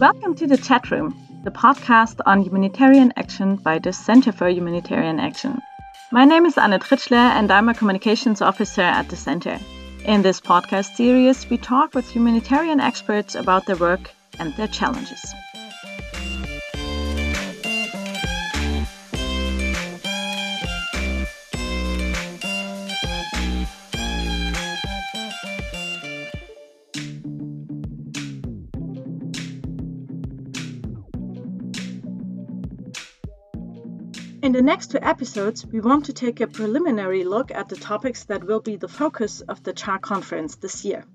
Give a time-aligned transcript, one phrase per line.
[0.00, 1.14] Welcome to the chat room,
[1.44, 5.60] the podcast on humanitarian action by the Center for Humanitarian Action.
[6.10, 9.58] My name is Anne Tritschler and I'm a communications officer at the center.
[10.06, 15.34] In this podcast series, we talk with humanitarian experts about their work and their challenges.
[34.60, 38.44] The next two episodes, we want to take a preliminary look at the topics that
[38.44, 41.06] will be the focus of the CHA conference this year.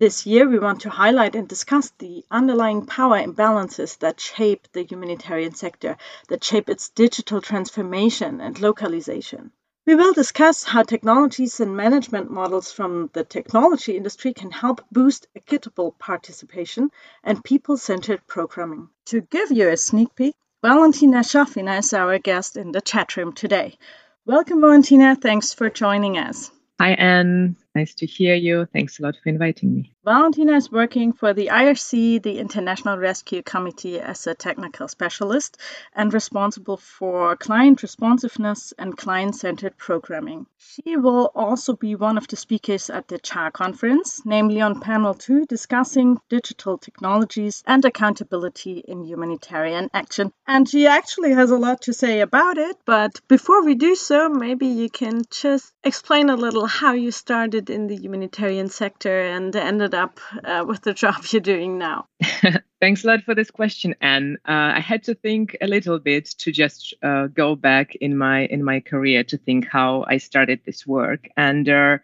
[0.00, 4.82] This year, we want to highlight and discuss the underlying power imbalances that shape the
[4.82, 5.96] humanitarian sector,
[6.28, 9.52] that shape its digital transformation and localization.
[9.86, 15.28] We will discuss how technologies and management models from the technology industry can help boost
[15.36, 16.90] equitable participation
[17.22, 18.88] and people centered programming.
[19.04, 23.32] To give you a sneak peek, Valentina Shafina is our guest in the chat room
[23.32, 23.76] today.
[24.24, 25.16] Welcome, Valentina.
[25.16, 26.52] Thanks for joining us.
[26.80, 27.56] Hi, Anne.
[27.74, 28.66] Nice to hear you.
[28.66, 29.92] Thanks a lot for inviting me.
[30.04, 35.56] Valentina is working for the IRC, the International Rescue Committee, as a technical specialist
[35.94, 40.46] and responsible for client responsiveness and client centered programming.
[40.58, 45.14] She will also be one of the speakers at the CHA conference, namely on panel
[45.14, 50.32] two, discussing digital technologies and accountability in humanitarian action.
[50.46, 52.76] And she actually has a lot to say about it.
[52.84, 57.61] But before we do so, maybe you can just explain a little how you started
[57.62, 62.06] started in the humanitarian sector and ended up uh, with the job you're doing now?
[62.80, 64.38] Thanks a lot for this question, Anne.
[64.48, 68.46] Uh, I had to think a little bit to just uh, go back in my
[68.46, 71.98] in my career to think how I started this work, and uh,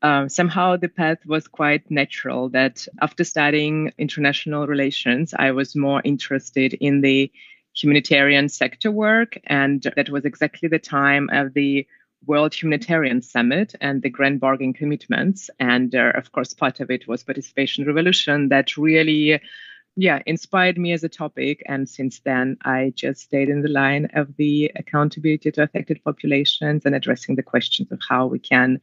[0.00, 2.48] uh, somehow the path was quite natural.
[2.48, 7.30] That after studying international relations, I was more interested in the
[7.74, 11.86] humanitarian sector work, and that was exactly the time of the
[12.26, 15.50] World Humanitarian Summit and the Grand Bargain Commitments.
[15.58, 19.40] And uh, of course, part of it was Participation Revolution that really,
[19.96, 21.62] yeah, inspired me as a topic.
[21.66, 26.84] And since then, I just stayed in the line of the accountability to affected populations
[26.84, 28.80] and addressing the questions of how we can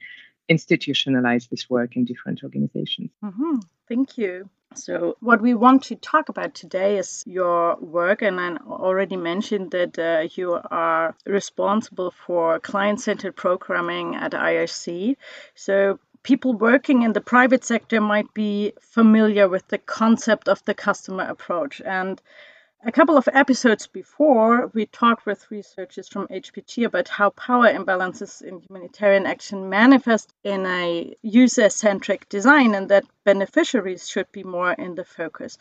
[0.50, 3.12] institutionalize this work in different organizations.
[3.24, 3.58] Mm-hmm.
[3.88, 4.50] Thank you.
[4.76, 9.72] So, what we want to talk about today is your work, and I already mentioned
[9.72, 15.18] that uh, you are responsible for client centered programming at IRC.
[15.56, 20.76] So, people working in the private sector might be familiar with the concept of the
[20.76, 21.82] customer approach.
[21.82, 22.22] And
[22.82, 28.42] a couple of episodes before, we talked with researchers from HPG about how power imbalances
[28.42, 34.72] in humanitarian action manifest in a user centric design and that beneficiaries should be more
[34.72, 35.58] in the focus.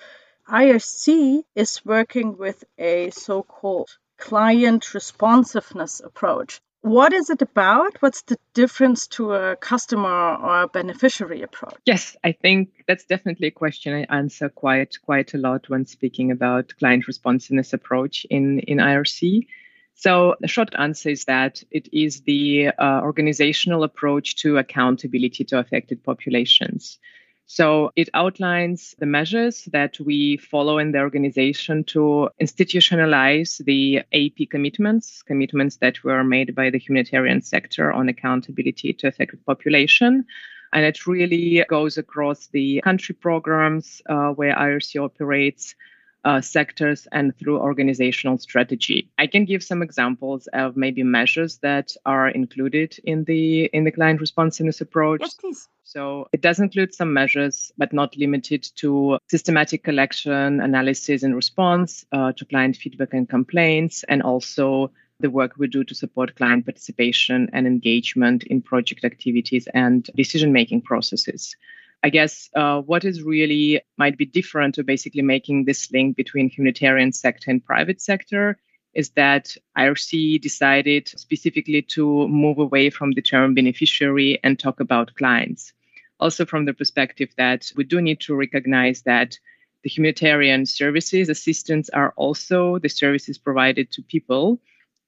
[0.49, 6.61] IRC is working with a so called client responsiveness approach.
[6.89, 8.01] What is it about?
[8.01, 11.77] What's the difference to a customer or a beneficiary approach?
[11.85, 16.31] Yes, I think that's definitely a question I answer quite quite a lot when speaking
[16.31, 19.47] about client responsiveness approach in in IRC.
[19.97, 25.59] So the short answer is that it is the uh, organizational approach to accountability to
[25.59, 26.99] affected populations.
[27.51, 34.51] So it outlines the measures that we follow in the organization to institutionalize the AAP
[34.51, 40.27] commitments, commitments that were made by the humanitarian sector on accountability to affected population.
[40.75, 45.75] And it really goes across the country programs uh, where IRC operates,
[46.25, 49.09] uh, sectors and through organizational strategy.
[49.19, 53.93] I can give some examples of maybe measures that are included in the in the
[53.93, 55.21] client responsiveness approach.
[55.21, 55.69] Yes, please.
[55.85, 62.05] So it does include some measures, but not limited to systematic collection, analysis, and response
[62.13, 64.91] uh, to client feedback and complaints, and also
[65.21, 70.53] the work we do to support client participation and engagement in project activities and decision
[70.53, 71.57] making processes.
[72.03, 76.49] I guess uh, what is really might be different to basically making this link between
[76.49, 78.59] humanitarian sector and private sector
[78.95, 85.15] is that IRC decided specifically to move away from the term beneficiary and talk about
[85.15, 85.73] clients.
[86.21, 89.39] Also, from the perspective that we do need to recognize that
[89.85, 94.59] the humanitarian services, assistance are also the services provided to people,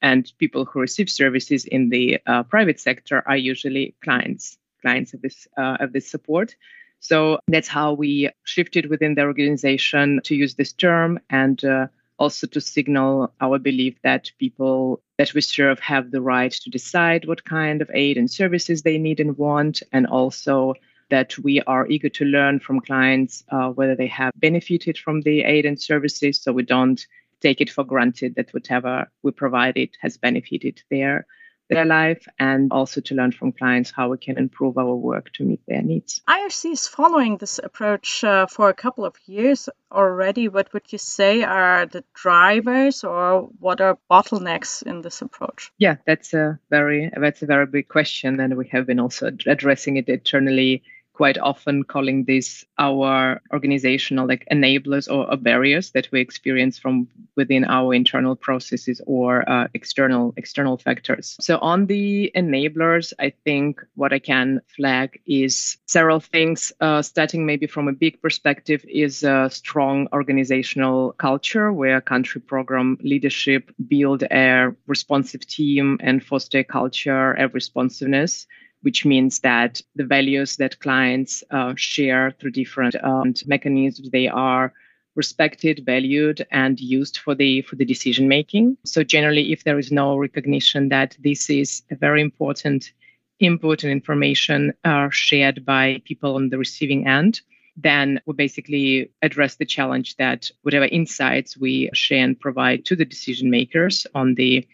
[0.02, 5.20] and people who receive services in the uh, private sector are usually clients, clients of
[5.20, 6.54] this uh, of this support.
[7.00, 11.86] So that's how we shifted within the organization to use this term and uh,
[12.18, 17.24] also to signal our belief that people that we serve have the right to decide
[17.24, 20.74] what kind of aid and services they need and want, and also
[21.08, 25.42] that we are eager to learn from clients uh, whether they have benefited from the
[25.42, 26.40] aid and services.
[26.40, 27.04] So we don't
[27.40, 31.26] take it for granted that whatever we provided has benefited their
[31.70, 35.44] their life and also to learn from clients how we can improve our work to
[35.44, 36.20] meet their needs.
[36.28, 40.48] IRC is following this approach uh, for a couple of years already.
[40.48, 45.72] What would you say are the drivers or what are bottlenecks in this approach?
[45.78, 49.96] Yeah, that's a very that's a very big question and we have been also addressing
[49.96, 50.82] it internally
[51.20, 57.06] quite often calling this our organizational like enablers or, or barriers that we experience from
[57.36, 61.36] within our internal processes or uh, external external factors.
[61.38, 66.72] So on the enablers, I think what I can flag is several things.
[66.80, 72.96] Uh, starting maybe from a big perspective, is a strong organizational culture where country program
[73.02, 78.46] leadership build a responsive team and foster a culture of responsiveness
[78.82, 84.72] which means that the values that clients uh, share through different um, mechanisms they are
[85.16, 88.76] respected valued and used for the for the decision making.
[88.84, 92.92] So generally if there is no recognition that this is a very important
[93.40, 97.40] input and information are uh, shared by people on the receiving end
[97.76, 103.04] then we basically address the challenge that whatever insights we share and provide to the
[103.04, 104.66] decision makers on the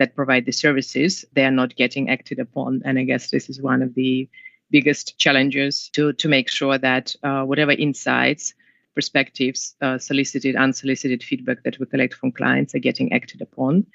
[0.00, 2.80] that provide the services, they are not getting acted upon.
[2.86, 4.28] And I guess this is one of the
[4.70, 8.54] biggest challenges to, to make sure that uh, whatever insights,
[8.94, 13.86] perspectives, uh, solicited, unsolicited feedback that we collect from clients are getting acted upon.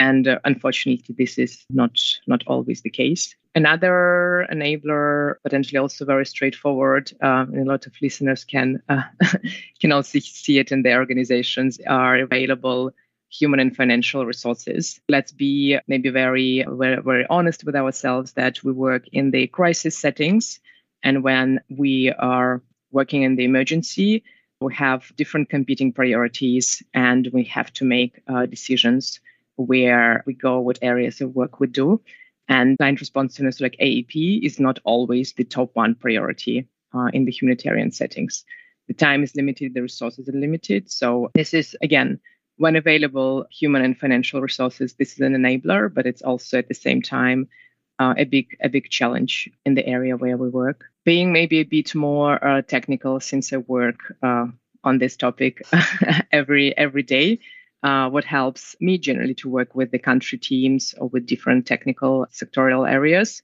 [0.00, 3.36] And uh, unfortunately, this is not not always the case.
[3.54, 9.02] Another enabler, potentially also very straightforward, uh, and a lot of listeners can uh,
[9.80, 12.92] can also see it in their organizations, are available
[13.32, 15.00] human and financial resources.
[15.08, 19.96] Let's be maybe very, very, very honest with ourselves that we work in the crisis
[19.96, 20.60] settings.
[21.02, 24.22] And when we are working in the emergency,
[24.60, 29.18] we have different competing priorities and we have to make uh, decisions
[29.56, 32.00] where we go, what areas of work we do.
[32.48, 37.32] And client responsiveness, like AAP, is not always the top one priority uh, in the
[37.32, 38.44] humanitarian settings.
[38.88, 40.90] The time is limited, the resources are limited.
[40.90, 42.20] So, this is again
[42.56, 46.74] when available human and financial resources, this is an enabler, but it's also at the
[46.74, 47.48] same time
[47.98, 50.84] uh, a big a big challenge in the area where we work.
[51.04, 54.46] Being maybe a bit more uh, technical, since I work uh,
[54.84, 55.62] on this topic
[56.32, 57.40] every every day.
[57.82, 62.26] Uh, what helps me generally to work with the country teams or with different technical
[62.30, 63.42] sectorial areas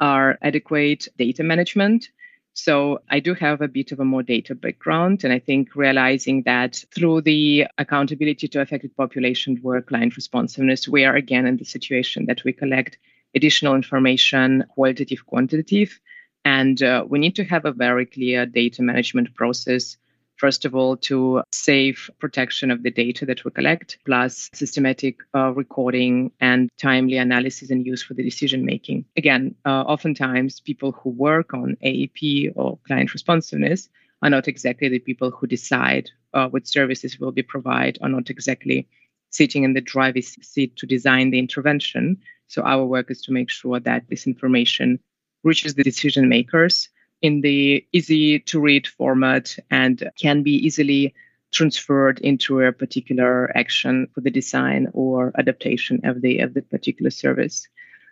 [0.00, 2.08] are adequate data management
[2.56, 5.24] so I do have a bit of a more data background.
[5.24, 11.04] And I think realizing that through the accountability to affected population work, client responsiveness, we
[11.04, 12.96] are again in the situation that we collect
[13.34, 16.00] additional information, qualitative, quantitative.
[16.46, 19.98] And uh, we need to have a very clear data management process
[20.36, 25.52] first of all, to safe protection of the data that we collect, plus systematic uh,
[25.52, 29.04] recording and timely analysis and use for the decision making.
[29.16, 33.88] Again, uh, oftentimes people who work on AAP or client responsiveness
[34.22, 38.30] are not exactly the people who decide uh, what services will be provided, are not
[38.30, 38.88] exactly
[39.30, 42.18] sitting in the driver's seat to design the intervention.
[42.48, 44.98] So our work is to make sure that this information
[45.42, 46.88] reaches the decision makers
[47.22, 51.14] in the easy to read format and can be easily
[51.52, 57.10] transferred into a particular action for the design or adaptation of the of the particular
[57.10, 57.66] service.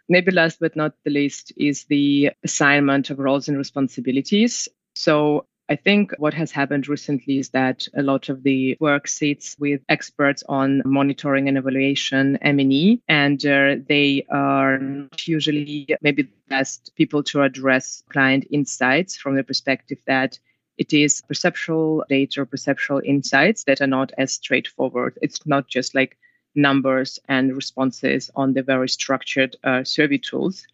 [0.09, 4.69] Maybe last but not the least is the assignment of roles and responsibilities.
[4.95, 9.57] So I think what has happened recently is that a lot of the work sits
[9.59, 14.79] with experts on monitoring and evaluation M&E, and uh, they are
[15.25, 20.39] usually maybe the best people to address client insights from the perspective that
[20.77, 25.19] it is perceptual data or perceptual insights that are not as straightforward.
[25.23, 26.19] It's not just like
[26.55, 30.67] numbers and responses on the very structured uh, survey tools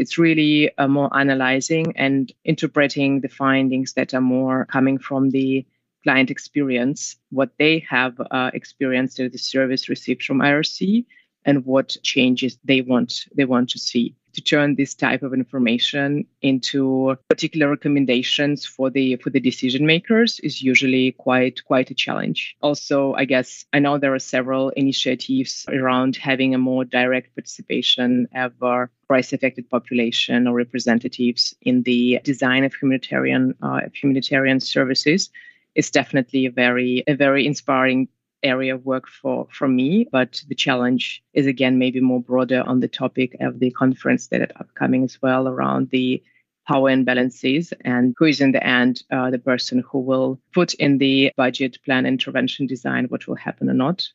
[0.00, 5.66] it's really uh, more analyzing and interpreting the findings that are more coming from the
[6.04, 11.04] client experience, what they have uh, experienced the service received from IRC,
[11.44, 16.26] and what changes they want they want to see to turn this type of information
[16.42, 22.56] into particular recommendations for the for the decision makers is usually quite quite a challenge.
[22.62, 28.28] Also i guess i know there are several initiatives around having a more direct participation
[28.34, 35.30] of our price affected population or representatives in the design of humanitarian uh, humanitarian services.
[35.76, 38.08] Is definitely a very a very inspiring
[38.42, 42.80] area of work for for me but the challenge is again maybe more broader on
[42.80, 46.22] the topic of the conference that are upcoming as well around the
[46.66, 50.98] power imbalances and who is in the end uh, the person who will put in
[50.98, 54.06] the budget plan intervention design what will happen or not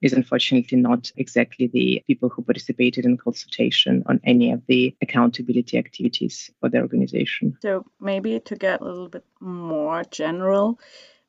[0.00, 5.76] is unfortunately not exactly the people who participated in consultation on any of the accountability
[5.76, 7.56] activities for the organization.
[7.62, 10.78] So, maybe to get a little bit more general,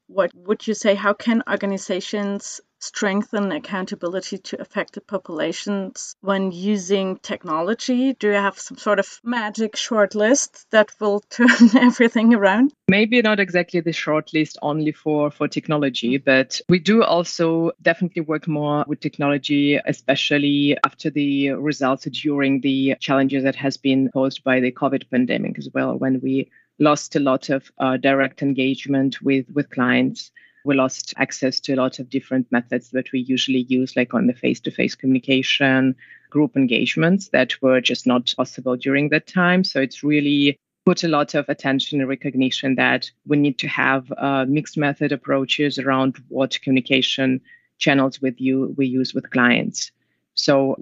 [0.10, 0.96] what would you say?
[0.96, 8.14] How can organizations strengthen accountability to affected populations when using technology?
[8.14, 12.74] Do you have some sort of magic short list that will turn everything around?
[12.88, 16.26] Maybe not exactly the short list only for, for technology, mm.
[16.26, 22.96] but we do also definitely work more with technology, especially after the results during the
[23.00, 27.20] challenges that has been posed by the COVID pandemic as well, when we lost a
[27.20, 30.32] lot of uh, direct engagement with, with clients
[30.66, 34.28] we lost access to a lot of different methods that we usually use, like on
[34.28, 35.96] the face to face communication,
[36.30, 39.64] group engagements that were just not possible during that time.
[39.64, 44.12] So it's really put a lot of attention and recognition that we need to have
[44.18, 47.42] uh, mixed method approaches around what communication
[47.78, 49.92] channels with you we use with clients.
[50.34, 50.78] So,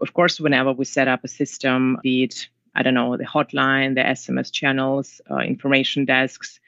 [0.00, 3.96] of course, whenever we set up a system, be it I don't know the hotline,
[3.96, 6.60] the SMS channels, uh, information desks,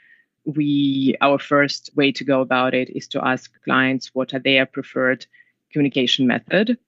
[0.44, 4.66] we our first way to go about it is to ask clients what are their
[4.66, 5.26] preferred
[5.70, 6.78] communication method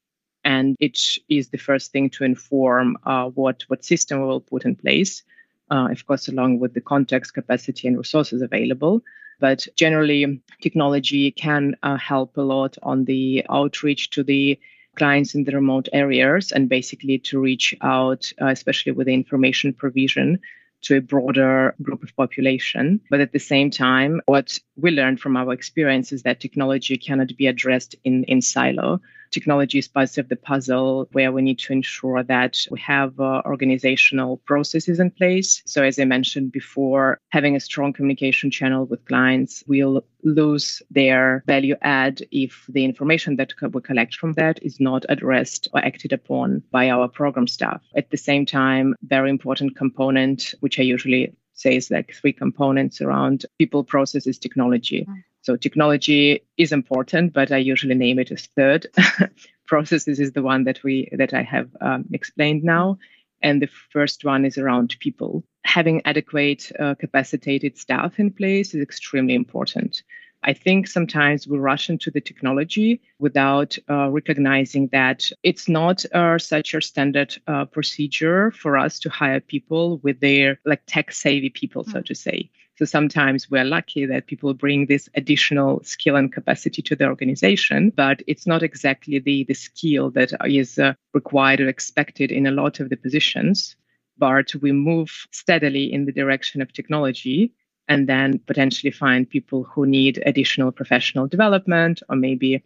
[0.45, 0.99] and it
[1.29, 5.23] is the first thing to inform uh, what what system we will put in place
[5.71, 9.03] uh, of course along with the context capacity and resources available.
[9.41, 14.59] But generally technology can uh, help a lot on the outreach to the
[14.97, 19.73] clients in the remote areas and basically to reach out uh, especially with the information
[19.73, 20.39] provision
[20.83, 23.01] to a broader group of population.
[23.09, 27.37] But at the same time, what we learned from our experience is that technology cannot
[27.37, 29.01] be addressed in, in silo
[29.33, 33.43] technology is part of the puzzle where we need to ensure that we have uh,
[33.45, 35.63] organizational processes in place.
[35.67, 41.43] So, as I mentioned before, having a strong communication channel with clients will lose their
[41.47, 46.13] value add if the information that we collect from that is not addressed or acted
[46.13, 47.83] upon by our program staff.
[47.97, 53.01] At the same time, very important component, which I usually say is like three components
[53.01, 55.07] around people, processes, technology.
[55.09, 55.25] Mm.
[55.43, 58.87] So technology is important, but I usually name it as third.
[59.67, 62.99] Processes is the one that we that I have um, explained now,
[63.43, 65.45] and the first one is around people.
[65.65, 70.03] Having adequate, uh, capacitated staff in place is extremely important.
[70.45, 76.39] I think sometimes we rush into the technology without uh, recognizing that it's not uh,
[76.39, 81.51] such a standard uh, procedure for us to hire people with their like tech savvy
[81.51, 82.07] people, so mm.
[82.07, 82.51] to say.
[82.77, 87.93] So sometimes we're lucky that people bring this additional skill and capacity to the organization,
[87.95, 92.51] but it's not exactly the, the skill that is uh, required or expected in a
[92.51, 93.77] lot of the positions.
[94.19, 97.53] But we move steadily in the direction of technology
[97.89, 102.63] and then potentially find people who need additional professional development or maybe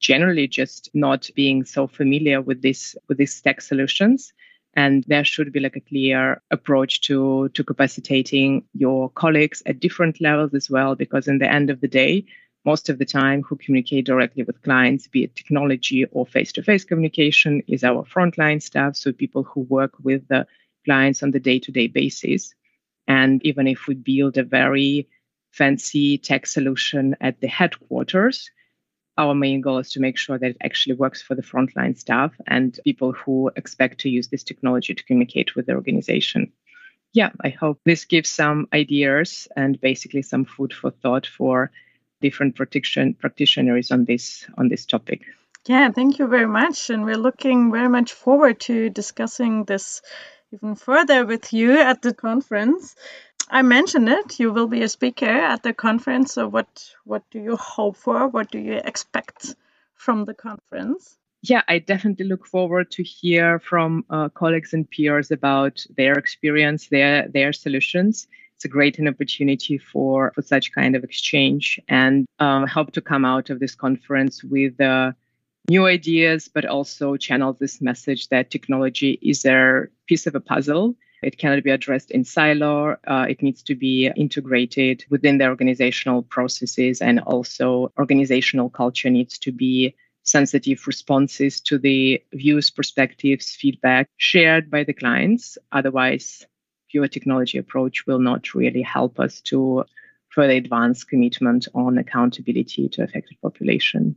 [0.00, 4.32] generally just not being so familiar with this with these tech solutions.
[4.74, 10.20] And there should be like a clear approach to to capacitating your colleagues at different
[10.20, 12.24] levels as well because in the end of the day
[12.64, 17.62] most of the time who communicate directly with clients be it technology or face-to-face communication
[17.66, 20.46] is our frontline staff so people who work with the
[20.84, 22.54] clients on the day-to-day basis
[23.18, 25.08] and even if we build a very
[25.60, 28.50] fancy tech solution at the headquarters
[29.18, 32.32] our main goal is to make sure that it actually works for the frontline staff
[32.46, 36.52] and people who expect to use this technology to communicate with the organization.
[37.12, 41.70] Yeah, I hope this gives some ideas and basically some food for thought for
[42.22, 45.20] different protection practitioners on this on this topic.
[45.66, 46.88] Yeah, thank you very much.
[46.90, 50.00] And we're looking very much forward to discussing this
[50.52, 52.94] even further with you at the conference.
[53.48, 54.38] I mentioned it.
[54.38, 56.34] You will be a speaker at the conference.
[56.34, 58.28] So, what what do you hope for?
[58.28, 59.54] What do you expect
[59.94, 61.16] from the conference?
[61.42, 66.88] Yeah, I definitely look forward to hear from uh, colleagues and peers about their experience,
[66.88, 68.28] their their solutions.
[68.54, 73.00] It's a great an opportunity for for such kind of exchange and um, help to
[73.00, 74.80] come out of this conference with.
[74.80, 75.12] Uh,
[75.68, 80.96] new ideas, but also channel this message that technology is a piece of a puzzle
[81.22, 82.96] it cannot be addressed in silo.
[83.06, 89.38] Uh, it needs to be integrated within the organizational processes, and also organizational culture needs
[89.38, 95.58] to be sensitive responses to the views, perspectives, feedback shared by the clients.
[95.70, 96.44] Otherwise,
[96.90, 99.84] pure technology approach will not really help us to
[100.28, 104.16] further advance commitment on accountability to affected population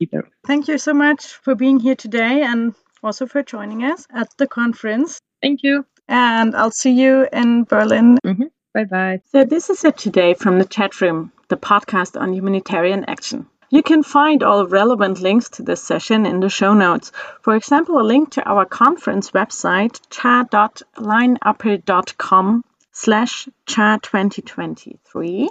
[0.00, 0.28] either.
[0.46, 4.46] Thank you so much for being here today and also for joining us at the
[4.46, 5.20] conference.
[5.42, 5.84] Thank you.
[6.08, 8.18] And I'll see you in Berlin.
[8.24, 8.44] Mm-hmm.
[8.74, 9.20] Bye bye.
[9.30, 13.46] So, this is it today from the chat room, the podcast on humanitarian action.
[13.70, 17.12] You can find all relevant links to this session in the show notes.
[17.42, 25.48] For example, a link to our conference website, cha.lineup.com slash cha 2023.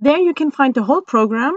[0.00, 1.54] There you can find the whole program,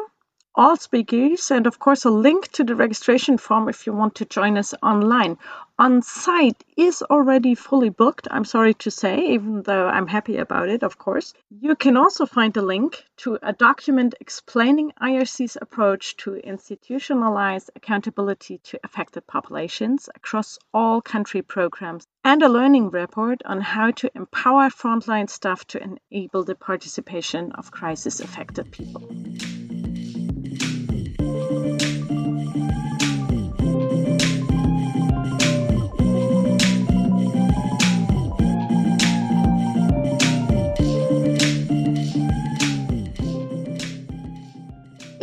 [0.58, 4.26] all speakers, and of course a link to the registration form if you want to
[4.26, 5.38] join us online.
[5.78, 10.70] On site is already fully booked, I'm sorry to say, even though I'm happy about
[10.70, 11.34] it, of course.
[11.50, 18.60] You can also find a link to a document explaining IRC's approach to institutionalize accountability
[18.60, 24.70] to affected populations across all country programs and a learning report on how to empower
[24.70, 29.10] frontline staff to enable the participation of crisis affected people.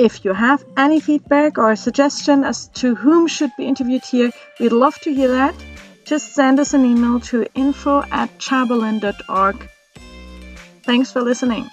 [0.02, 4.32] If you have any feedback or a suggestion as to whom should be interviewed here,
[4.59, 5.54] we'd love to hear that.
[6.04, 9.68] Just send us an email to info at chaberlin.org.
[10.82, 11.71] Thanks for listening.